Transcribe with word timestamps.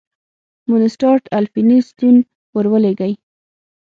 مونسټارټ 0.69 1.23
الفینستون 1.39 2.15
ور 2.55 2.65
ولېږی. 2.71 3.13